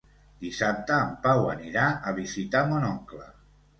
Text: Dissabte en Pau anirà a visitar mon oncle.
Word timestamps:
Dissabte 0.43 0.95
en 1.07 1.11
Pau 1.27 1.45
anirà 1.51 1.85
a 2.13 2.17
visitar 2.21 2.67
mon 2.73 2.89
oncle. 2.93 3.29